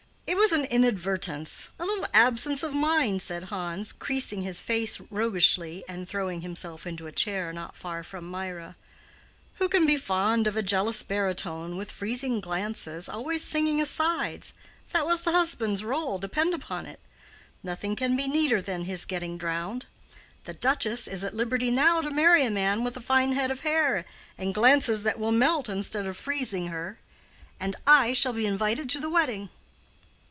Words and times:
"It 0.27 0.37
was 0.37 0.53
an 0.53 0.63
inadvertence—a 0.65 1.85
little 1.85 2.07
absence 2.13 2.63
of 2.63 2.73
mind," 2.73 3.21
said 3.21 3.45
Hans, 3.45 3.91
creasing 3.91 4.43
his 4.43 4.61
face 4.61 4.97
roguishly, 5.09 5.83
and 5.89 6.07
throwing 6.07 6.39
himself 6.39 6.87
into 6.87 7.05
a 7.05 7.11
chair 7.11 7.51
not 7.51 7.75
far 7.75 8.01
from 8.01 8.31
Mirah. 8.31 8.77
"Who 9.55 9.67
can 9.67 9.85
be 9.85 9.97
fond 9.97 10.47
of 10.47 10.55
a 10.55 10.63
jealous 10.63 11.03
baritone, 11.03 11.75
with 11.75 11.91
freezing 11.91 12.39
glances, 12.39 13.09
always 13.09 13.43
singing 13.43 13.81
asides?—that 13.81 15.05
was 15.05 15.21
the 15.23 15.33
husband's 15.33 15.81
rôle, 15.83 16.17
depend 16.17 16.53
upon 16.53 16.85
it. 16.85 17.01
Nothing 17.61 17.97
can 17.97 18.15
be 18.15 18.29
neater 18.29 18.61
than 18.61 18.85
his 18.85 19.03
getting 19.03 19.37
drowned. 19.37 19.85
The 20.45 20.53
Duchess 20.53 21.09
is 21.09 21.25
at 21.25 21.35
liberty 21.35 21.71
now 21.71 21.99
to 21.99 22.09
marry 22.09 22.45
a 22.45 22.49
man 22.49 22.85
with 22.85 22.95
a 22.95 23.01
fine 23.01 23.33
head 23.33 23.51
of 23.51 23.59
hair, 23.61 24.05
and 24.37 24.55
glances 24.55 25.03
that 25.03 25.19
will 25.19 25.33
melt 25.33 25.67
instead 25.67 26.05
of 26.07 26.15
freezing 26.15 26.67
her. 26.67 26.99
And 27.59 27.75
I 27.85 28.13
shall 28.13 28.33
be 28.33 28.45
invited 28.47 28.89
to 28.91 28.99
the 29.01 29.09
wedding." 29.09 29.49